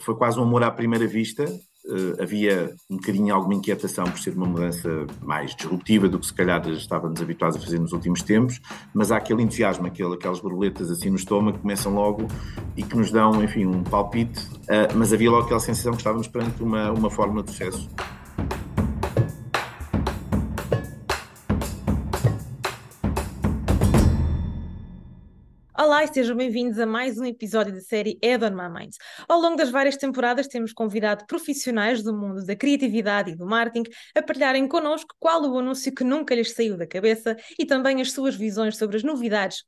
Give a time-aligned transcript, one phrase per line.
[0.00, 1.44] foi quase um amor à primeira vista.
[1.84, 4.88] Uh, havia um bocadinho alguma inquietação por ser uma mudança
[5.20, 8.60] mais disruptiva do que se calhar estávamos habituados a fazer nos últimos tempos,
[8.94, 12.28] mas há aquele entusiasmo, aquele, aquelas borboletas assim no estômago que começam logo
[12.76, 16.28] e que nos dão, enfim, um palpite, uh, mas havia logo aquela sensação que estávamos
[16.28, 17.88] perante uma, uma fórmula de sucesso.
[25.82, 28.94] Olá e sejam bem-vindos a mais um episódio da série Ed on My Mind.
[29.28, 33.90] Ao longo das várias temporadas temos convidado profissionais do mundo da criatividade e do marketing
[34.14, 38.12] a partilharem connosco qual o anúncio que nunca lhes saiu da cabeça e também as
[38.12, 39.64] suas visões sobre as novidades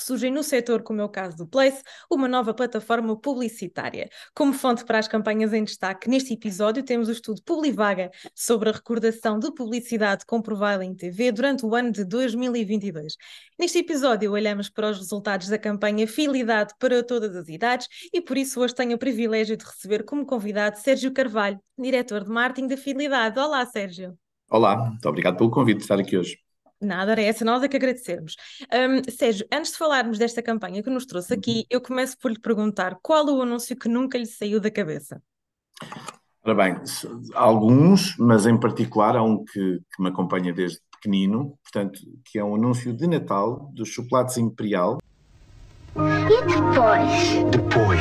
[0.00, 4.08] que surgem no setor, como é o caso do Place, uma nova plataforma publicitária.
[4.34, 8.72] Como fonte para as campanhas em destaque, neste episódio temos o estudo Publivaga sobre a
[8.72, 13.14] recordação de publicidade comprovada em TV durante o ano de 2022.
[13.58, 18.38] Neste episódio olhamos para os resultados da campanha Fidelidade para todas as idades e por
[18.38, 22.76] isso hoje tenho o privilégio de receber como convidado Sérgio Carvalho, diretor de marketing da
[22.78, 23.38] Fidelidade.
[23.38, 24.16] Olá, Sérgio.
[24.50, 26.49] Olá, muito obrigado pelo convite de estar aqui hoje.
[26.80, 28.36] Nada, era essa, nós é que agradecermos.
[28.72, 31.64] Um, Sérgio, antes de falarmos desta campanha que nos trouxe aqui, uhum.
[31.68, 35.22] eu começo por lhe perguntar qual o anúncio que nunca lhe saiu da cabeça?
[36.42, 36.76] Ora bem,
[37.34, 42.44] alguns, mas em particular há um que, que me acompanha desde pequenino, portanto, que é
[42.44, 44.98] um anúncio de Natal dos chocolates Imperial.
[45.96, 47.50] E depois?
[47.50, 48.00] Depois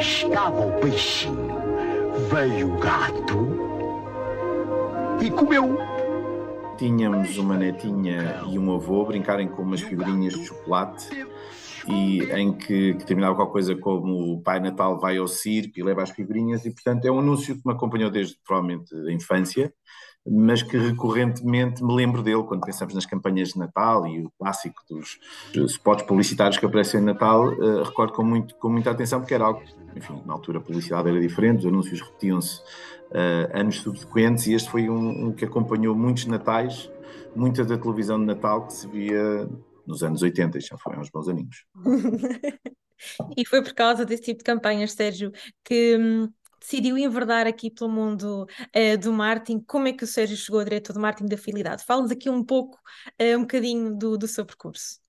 [0.00, 1.56] estava o peixinho,
[2.30, 3.72] veio o gato
[5.20, 5.91] e comeu
[6.82, 11.08] tínhamos uma netinha e um avô brincarem com umas figurinhas de chocolate
[11.86, 15.82] e em que, que, terminava qualquer coisa como o Pai Natal vai ao circo e
[15.84, 19.72] leva as figurinhas e portanto é um anúncio que me acompanhou desde provavelmente a infância
[20.26, 24.82] mas que recorrentemente me lembro dele quando pensamos nas campanhas de Natal e o clássico
[24.88, 25.20] dos
[25.70, 29.44] spots publicitários que aparecem em Natal, uh, recordo com, muito, com muita atenção porque era
[29.44, 29.62] algo,
[29.96, 32.60] enfim, na altura a publicidade era diferente, os anúncios repetiam-se
[33.12, 36.90] uh, anos subsequentes e este foi um, um, que acompanhou muitos natais,
[37.34, 39.48] muita da televisão de Natal que se via
[39.86, 41.64] nos anos 80, já foram uns bons aninhos.
[43.36, 45.32] e foi por causa desse tipo de campanhas, Sérgio,
[45.64, 46.28] que hum,
[46.60, 49.60] decidiu enverdar aqui pelo mundo uh, do marketing.
[49.60, 51.84] Como é que o Sérgio chegou a diretor do marketing da Fidelidade?
[51.84, 52.78] Fala-nos aqui um pouco,
[53.20, 55.00] uh, um bocadinho do, do seu percurso.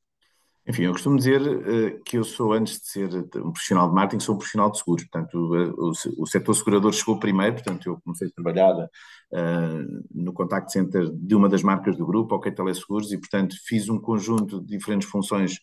[0.66, 4.24] Enfim, eu costumo dizer uh, que eu sou, antes de ser um profissional de marketing,
[4.24, 5.04] sou um profissional de seguros.
[5.04, 10.32] Portanto, o, o, o setor segurador chegou primeiro, portanto, eu comecei a trabalhar uh, no
[10.32, 14.62] contact center de uma das marcas do grupo, OK Teleseguros, e, portanto, fiz um conjunto
[14.62, 15.60] de diferentes funções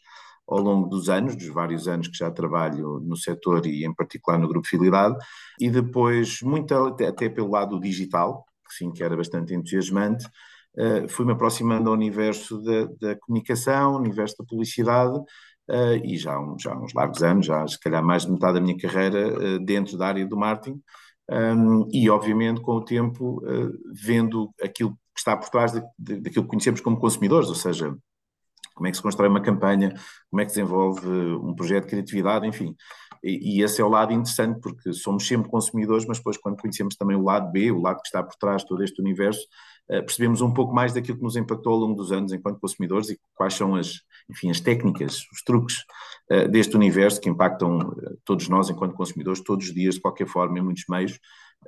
[0.47, 4.39] ao longo dos anos, dos vários anos que já trabalho no setor e, em particular,
[4.39, 5.16] no Grupo Fidelidade,
[5.59, 10.27] e depois, muito até, até pelo lado digital, que sim, que era bastante entusiasmante,
[10.76, 16.58] uh, fui-me aproximando ao universo da, da comunicação, universo da publicidade, uh, e já, um,
[16.58, 19.64] já há uns largos anos, já se calhar mais de metade da minha carreira uh,
[19.64, 20.80] dentro da área do marketing,
[21.30, 23.41] um, e obviamente com o tempo
[23.92, 27.97] vendo aquilo que está por trás de, de, daquilo que conhecemos como consumidores, ou seja,
[28.75, 29.94] como é que se constrói uma campanha,
[30.30, 32.75] como é que se desenvolve um projeto de criatividade, enfim.
[33.22, 37.16] E, esse é o lado interessante, porque somos sempre consumidores, mas depois, quando conhecemos também
[37.16, 39.42] o lado B, o lado que está por trás de todo este universo,
[39.91, 43.10] uh, percebemos um pouco mais daquilo que nos impactou ao longo dos anos enquanto consumidores
[43.10, 45.76] e quais são as, enfim, as técnicas, os truques
[46.30, 50.26] uh, deste universo que impactam uh, todos nós enquanto consumidores, todos os dias, de qualquer
[50.26, 51.19] forma, em muitos meios.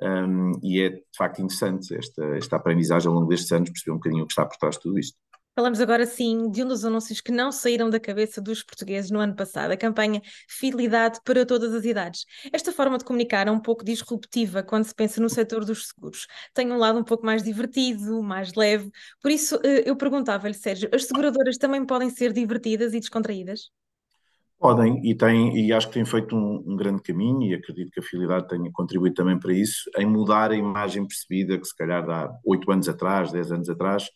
[0.01, 3.97] Um, e é de facto interessante esta, esta aprendizagem ao longo destes anos, perceber um
[3.97, 5.15] bocadinho o que está por trás de tudo isto.
[5.55, 9.19] Falamos agora sim de um dos anúncios que não saíram da cabeça dos portugueses no
[9.19, 10.19] ano passado, a campanha
[10.49, 12.25] Fidelidade para todas as idades.
[12.51, 16.25] Esta forma de comunicar é um pouco disruptiva quando se pensa no setor dos seguros.
[16.55, 18.89] Tem um lado um pouco mais divertido, mais leve.
[19.21, 23.69] Por isso, eh, eu perguntava-lhe, Sérgio, as seguradoras também podem ser divertidas e descontraídas?
[24.57, 27.99] Podem, e, têm, e acho que têm feito um, um, grande caminho, e acredito que
[27.99, 32.09] a Fidelidade tenha contribuído também para isso, em mudar a imagem percebida que se calhar
[32.09, 34.07] há oito anos atrás, dez anos atrás,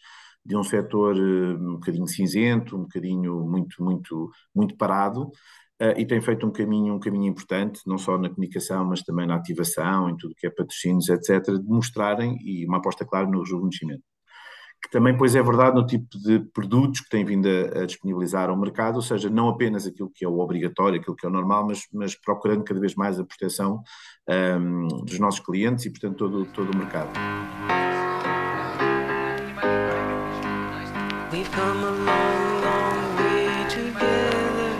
[0.48, 5.30] de um setor eh, um bocadinho cinzento, um bocadinho muito, muito, muito parado,
[5.80, 9.28] Uh, e tem feito um caminho, um caminho importante, não só na comunicação, mas também
[9.28, 13.42] na ativação, em tudo que é patrocínios, etc., de mostrarem, e uma aposta clara no
[13.42, 14.02] rejuvenescimento.
[14.84, 18.50] Que também, pois, é verdade no tipo de produtos que têm vindo a, a, disponibilizar
[18.50, 21.32] ao mercado, ou seja, não apenas aquilo que é o obrigatório, aquilo que é o
[21.32, 23.84] normal, mas, mas procurando cada vez mais a proteção
[24.28, 27.12] um, dos nossos clientes e, portanto, todo, todo o mercado.
[31.38, 34.74] We've come a long, long way together.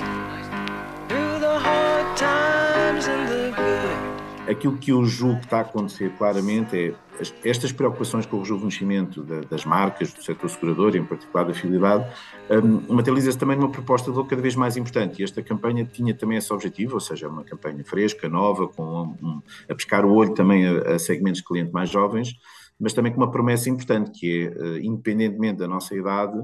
[1.08, 4.52] Through the hard times and the good.
[4.52, 6.96] Aquilo que eu julgo que está a acontecer claramente é
[7.44, 12.12] estas preocupações com o rejuvenescimento das marcas, do setor segurador, em particular da fidelidade,
[12.50, 15.22] um, materializa-se também numa proposta de cada vez mais importante.
[15.22, 19.42] E esta campanha tinha também esse objetivo, ou seja, uma campanha fresca, nova, com um,
[19.70, 22.36] a pescar o olho também a, a segmentos de clientes mais jovens,
[22.80, 26.38] mas também com uma promessa importante, que é, uh, independentemente da nossa idade,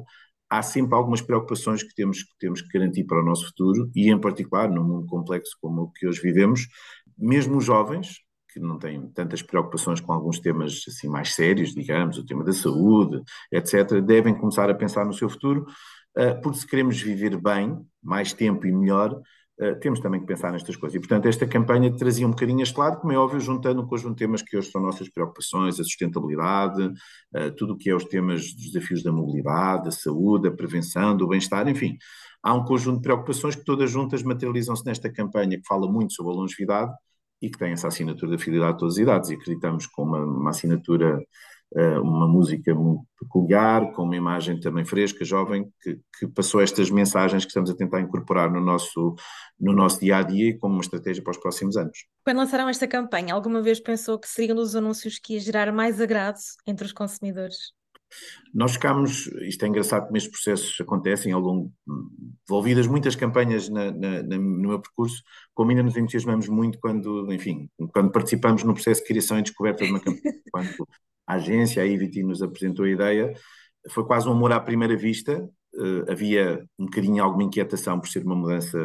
[0.49, 4.11] há sempre algumas preocupações que temos, que temos que garantir para o nosso futuro, e
[4.11, 6.67] em particular, num mundo complexo como o que hoje vivemos,
[7.17, 8.19] mesmo os jovens,
[8.53, 12.53] que não têm tantas preocupações com alguns temas assim mais sérios, digamos, o tema da
[12.53, 13.21] saúde,
[13.51, 15.65] etc., devem começar a pensar no seu futuro,
[16.17, 19.19] uh, porque se queremos viver bem, mais tempo e melhor,
[19.59, 20.95] uh, temos também que pensar nestas coisas.
[20.95, 24.15] E, portanto, esta campanha trazia um bocadinho este lado, como é óbvio, juntando um conjunto
[24.15, 28.05] de temas que hoje são nossas preocupações, a sustentabilidade, uh, tudo o que é os
[28.05, 31.97] temas dos desafios da mobilidade, da saúde, da prevenção, do bem-estar, enfim.
[32.41, 36.33] Há um conjunto de preocupações que todas juntas materializam-se nesta campanha que fala muito sobre
[36.33, 36.91] a longevidade,
[37.43, 39.29] e que tem essa assinatura da fidelidade a todas as idades.
[39.29, 41.19] E acreditamos com uma, uma assinatura,
[41.99, 47.43] uma música muito peculiar, com uma imagem também fresca, jovem, que, que, passou estas mensagens
[47.43, 49.15] que estamos a tentar incorporar no nosso,
[49.59, 52.05] no nosso dia a dia e como uma estratégia para os próximos anos.
[52.23, 55.71] Quando lançaram esta campanha, alguma vez pensou que seria um dos anúncios que ia gerar
[55.71, 56.37] mais agrado
[56.67, 57.73] entre os consumidores?
[58.53, 61.71] Nós ficámos, isto é engraçado como estes processos acontecem ao longo,
[62.47, 65.23] envolvidas muitas campanhas na, na, na, no meu percurso,
[65.53, 69.83] como ainda nos entusiasmamos muito quando, enfim, quando participamos no processo de criação e descoberta
[69.83, 70.69] de uma campanha, quando
[71.27, 73.33] a agência, a IVT, nos apresentou a ideia,
[73.89, 75.43] foi quase um amor à primeira vista,
[75.75, 78.77] uh, havia um bocadinho alguma inquietação por ser uma mudança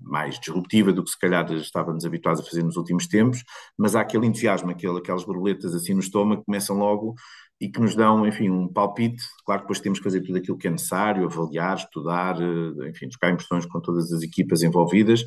[0.00, 3.42] mais disruptiva do que se calhar estávamos habituados a fazer nos últimos tempos,
[3.78, 7.14] mas há aquele entusiasmo, aquele, aquelas borboletas assim no estômago que começam logo
[7.60, 9.24] e que nos dão, enfim, um palpite.
[9.46, 13.06] Claro que depois temos que fazer tudo aquilo que é necessário, avaliar, estudar, eh, enfim,
[13.06, 15.24] buscar impressões com todas as equipas envolvidas,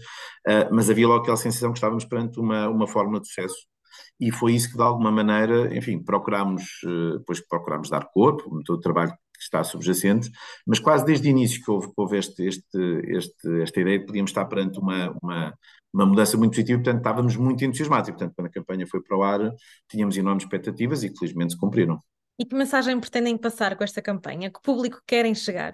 [0.48, 3.56] eh, mas havia logo aquela sensação que estávamos perante uma, uma fórmula de sucesso
[4.20, 8.78] e foi isso que de alguma maneira, enfim, procurámos, eh, depois procurámos dar corpo, todo
[8.78, 10.32] o trabalho que está subjacente,
[10.66, 14.32] mas quase desde o início que houve, houve este, este, este, esta ideia de podíamos
[14.32, 15.54] estar perante uma, uma,
[15.94, 19.18] uma mudança muito positiva, portanto estávamos muito entusiasmados e portanto quando a campanha foi para
[19.18, 19.52] o ar
[19.88, 22.02] tínhamos enormes expectativas e felizmente se cumpriram.
[22.40, 24.52] E que mensagem pretendem passar com esta campanha?
[24.52, 25.74] Que público querem chegar?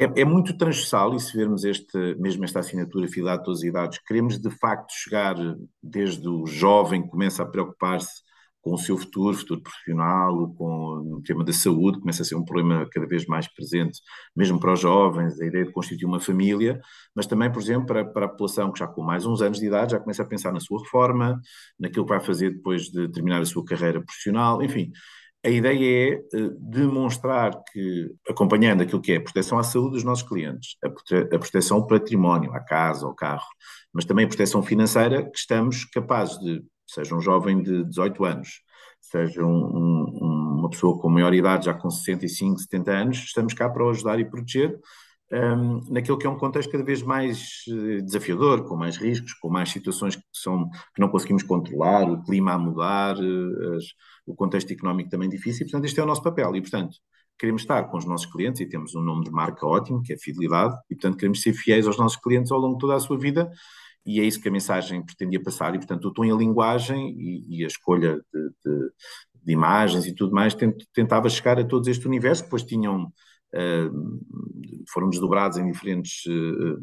[0.00, 3.64] É, é, muito transversal e se vermos este, mesmo esta assinatura fidade a todas as
[3.66, 5.36] idades, queremos de facto chegar
[5.82, 8.22] desde o jovem que começa a preocupar-se
[8.62, 12.44] com o seu futuro, futuro profissional, com o tema da saúde, começa a ser um
[12.44, 14.00] problema cada vez mais presente,
[14.34, 16.80] mesmo para os jovens, a ideia de constituir uma família,
[17.14, 19.66] mas também, por exemplo, para, para a população que já com mais uns anos de
[19.66, 21.38] idade já começa a pensar na sua reforma,
[21.78, 24.92] naquilo que vai fazer depois de terminar a sua carreira profissional, enfim
[25.44, 30.04] a ideia é uh, demonstrar que, acompanhando aquilo que é a proteção à saúde dos
[30.04, 33.48] nossos clientes, a proteção ao património, à casa, ao carro,
[33.92, 38.60] mas também a proteção financeira, que estamos capazes de, seja um jovem de 18 anos,
[39.00, 43.68] seja um, um, uma pessoa com maior idade, já com 65, 70 anos, estamos cá
[43.68, 44.78] para o ajudar e proteger,
[45.32, 49.48] um, naquilo que é um contexto cada vez mais uh, desafiador, com mais riscos, com
[49.48, 53.84] mais situações que, são, que não conseguimos controlar, o clima a mudar, uh, as,
[54.26, 56.96] o contexto económico também difícil, portanto este é o nosso papel, e portanto
[57.38, 60.16] queremos estar com os nossos clientes, e temos um nome de marca ótimo, que é
[60.18, 63.18] fidelidade, e portanto queremos ser fiéis aos nossos clientes ao longo de toda a sua
[63.18, 63.50] vida,
[64.04, 67.14] e é isso que a mensagem pretendia passar, e portanto o tom e a linguagem
[67.16, 68.90] e, e a escolha de, de,
[69.44, 70.56] de, imagens e tudo mais
[70.92, 73.12] tentava chegar a todos este universo, depois tinham
[74.88, 76.80] foram desdobrados em diferentes uh,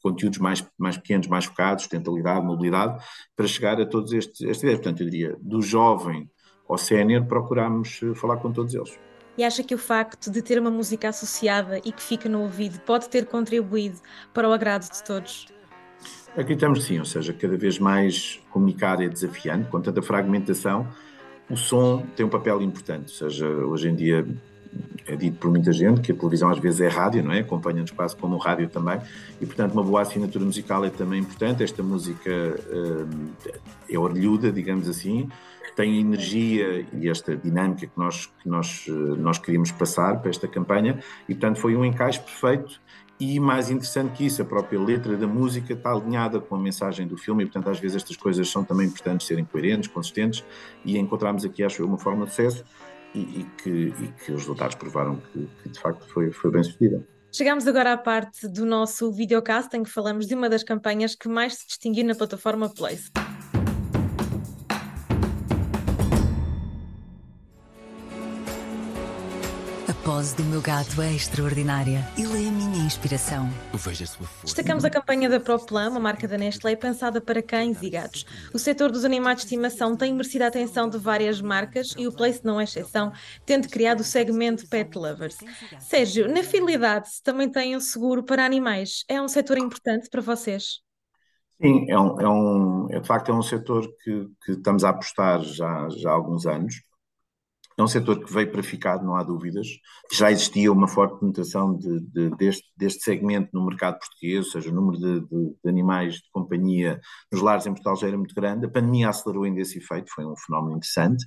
[0.00, 3.02] conteúdos mais, mais pequenos, mais focados, sustentabilidade, mobilidade,
[3.34, 4.78] para chegar a todos estes, esta ideia.
[4.78, 6.30] Portanto, eu diria, do jovem
[6.68, 8.98] ao sénior, procurámos uh, falar com todos eles.
[9.38, 12.80] E acha que o facto de ter uma música associada e que fica no ouvido
[12.80, 13.98] pode ter contribuído
[14.32, 15.46] para o agrado de todos?
[16.30, 20.86] Acreditamos sim, ou seja, cada vez mais comunicar é desafiante, com tanta fragmentação,
[21.50, 24.26] o som tem um papel importante, ou seja, hoje em dia
[25.06, 27.40] é dito por muita gente que a televisão às vezes é rádio, não é?
[27.40, 29.00] Acompanha-nos quase como rádio também,
[29.40, 31.62] e portanto uma boa assinatura musical é também importante.
[31.62, 33.30] Esta música uh,
[33.88, 35.28] é orelhuda, digamos assim,
[35.76, 40.48] tem energia e esta dinâmica que nós, que nós, uh, nós queríamos passar para esta
[40.48, 40.98] campanha,
[41.28, 42.80] e portanto foi um encaixe perfeito.
[43.18, 47.06] E mais interessante que isso, a própria letra da música está alinhada com a mensagem
[47.06, 50.44] do filme, e portanto às vezes estas coisas são também importantes serem coerentes, consistentes,
[50.84, 52.62] e encontramos aqui, acho eu, uma forma de sucesso
[53.16, 56.62] e, e, que, e que, os resultados provaram que, que, de facto foi, foi bem
[56.62, 57.02] sucedida.
[57.32, 61.28] Chegamos agora à parte do nosso videocast em que falamos de uma das campanhas que
[61.28, 63.10] mais se distinguiu na plataforma Place.
[70.16, 72.02] Do meu gato é extraordinária.
[72.16, 73.50] Ele é a minha inspiração.
[73.74, 74.46] Veja a sua força.
[74.46, 78.24] Destacamos a campanha da ProPlan, uma marca da Nestlé pensada para cães e gatos.
[78.54, 82.12] O setor dos animais de estimação tem merecido a atenção de várias marcas e o
[82.12, 83.12] Place não é exceção,
[83.44, 85.36] tendo criado o segmento Pet Lovers.
[85.80, 89.04] Sérgio, na fidelidade também tem um seguro para animais.
[89.10, 90.80] É um setor importante para vocês?
[91.60, 94.88] Sim, é, um, é, um, é de facto é um setor que, que estamos a
[94.88, 96.86] apostar já, já há alguns anos.
[97.78, 99.66] É um setor que veio para ficar, não há dúvidas.
[100.10, 104.70] Já existia uma forte penetração de, de, deste, deste segmento no mercado português, ou seja,
[104.70, 106.98] o número de, de, animais de companhia
[107.30, 108.64] nos lares em Portugal já era muito grande.
[108.64, 111.26] A pandemia acelerou ainda esse efeito, foi um fenómeno interessante.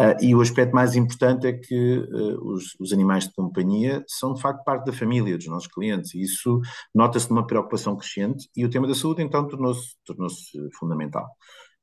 [0.00, 4.32] Uh, e o aspecto mais importante é que uh, os, os, animais de companhia são
[4.32, 6.60] de facto parte da família dos nossos clientes e isso
[6.94, 10.28] nota-se numa preocupação crescente e o tema da saúde então tornou-se tornou
[10.78, 11.26] fundamental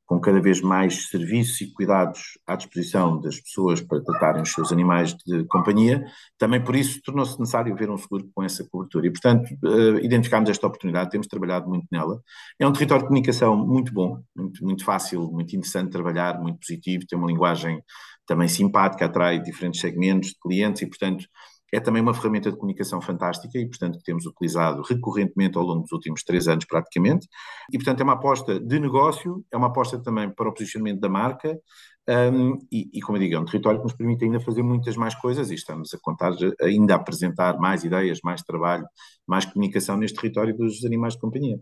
[0.06, 4.72] com cada vez mais serviços e cuidados à disposição das pessoas para tratarem os seus
[4.72, 6.06] animais de companhia,
[6.38, 9.08] também por isso tornou-se necessário haver um seguro com essa cobertura.
[9.08, 12.22] E, portanto, uh, identificámos esta oportunidade, temos trabalhado muito nela.
[12.60, 16.60] É um território de comunicação muito bom, muito, muito fácil, muito interessante de trabalhar, muito
[16.60, 17.82] positivo, tem uma linguagem
[18.28, 21.26] também simpática, atrai diferentes segmentos de clientes e, portanto,
[21.74, 25.82] é também uma ferramenta de comunicação fantástica e, portanto, que temos utilizado recorrentemente ao longo
[25.82, 27.28] dos últimos três anos, praticamente.
[27.72, 31.10] E, portanto, é uma aposta de negócio, é uma aposta também para o posicionamento da
[31.10, 31.60] marca.
[32.08, 34.96] Um, e, e, como eu digo, é um território que nos permite ainda fazer muitas
[34.96, 38.86] mais coisas e estamos a contar ainda a apresentar mais ideias, mais trabalho,
[39.28, 41.60] mais comunicação neste território dos animais de companhia.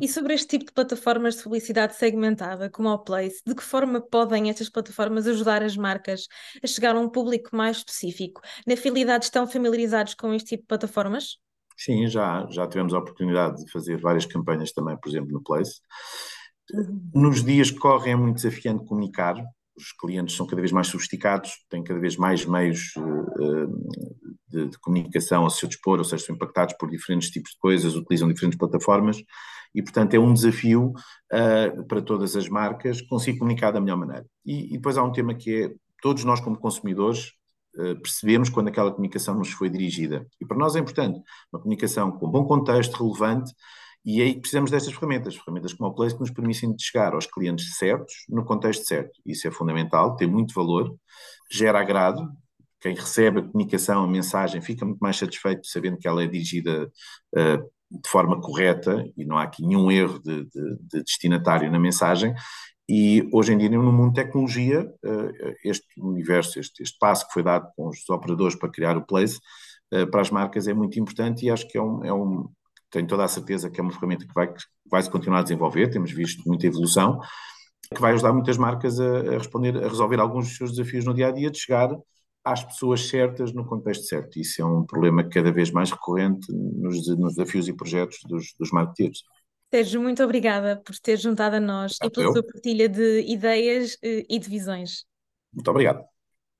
[0.00, 4.00] E sobre este tipo de plataformas de publicidade segmentada, como o Place, de que forma
[4.00, 6.26] podem estas plataformas ajudar as marcas
[6.62, 8.40] a chegar a um público mais específico?
[8.66, 11.38] Na fidelidade estão familiarizados com este tipo de plataformas?
[11.76, 15.80] Sim, já, já tivemos a oportunidade de fazer várias campanhas também, por exemplo, no Place.
[16.72, 17.10] Uhum.
[17.14, 19.36] Nos dias que correm é muito desafiante comunicar,
[19.76, 23.88] os clientes são cada vez mais sofisticados, têm cada vez mais meios uh,
[24.48, 27.94] de, de, comunicação a seu dispor, ou seja, são impactados por diferentes tipos de coisas,
[27.94, 29.18] utilizam diferentes plataformas
[29.74, 30.92] e, portanto, é um desafio
[31.32, 34.24] uh, para todas as marcas conseguir comunicar da melhor maneira.
[34.44, 37.32] E, e, depois há um tema que é, todos nós como consumidores
[37.76, 40.26] uh, percebemos quando aquela comunicação nos foi dirigida.
[40.40, 41.20] E para nós é importante
[41.52, 43.52] uma comunicação com bom contexto, relevante,
[44.04, 47.26] e é aí precisamos destas ferramentas, ferramentas como o Place que nos permitem chegar aos
[47.26, 49.18] clientes certos, no contexto certo.
[49.24, 50.94] Isso é fundamental, tem muito valor,
[51.50, 52.30] gera agrado,
[52.84, 56.92] quem recebe a comunicação, a mensagem, fica muito mais satisfeito sabendo que ela é dirigida
[57.34, 57.70] uh,
[58.02, 62.34] de forma correta e não há aqui nenhum erro de, de, de destinatário na mensagem.
[62.88, 67.32] E hoje em dia, no mundo de tecnologia, eh, este universo, este, este passo que
[67.32, 69.38] foi dado com os operadores para criar o Place,
[69.90, 72.48] eh, para as marcas é muito importante e acho que é um, é um
[72.90, 75.42] tenho toda a certeza que é uma ferramenta que vai, que vai se continuar a
[75.42, 77.18] desenvolver, temos visto muita evolução,
[77.92, 81.14] que vai ajudar muitas marcas a, a responder, a resolver alguns dos seus desafios no
[81.14, 81.88] dia a dia, de chegar
[82.44, 84.38] às pessoas certas no contexto certo.
[84.38, 88.70] Isso é um problema cada vez mais recorrente nos, nos desafios e projetos dos, dos
[88.70, 89.22] marketeers.
[89.72, 94.24] Sérgio, muito obrigada por ter juntado a nós e pela sua partilha de ideias eh,
[94.28, 95.04] e de visões.
[95.52, 96.04] Muito obrigado.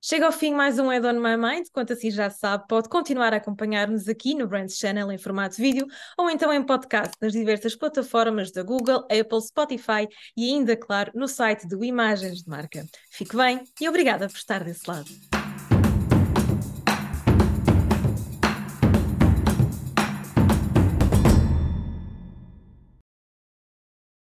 [0.01, 1.65] Chega ao fim mais um Head on My Mind.
[1.71, 5.87] Quanto assim já sabe, pode continuar a acompanhar-nos aqui no Brands Channel em formato vídeo
[6.17, 11.27] ou então em podcast nas diversas plataformas da Google, Apple, Spotify e ainda, claro, no
[11.27, 12.85] site do Imagens de Marca.
[13.09, 15.34] Fique bem e obrigada por estar desse lado.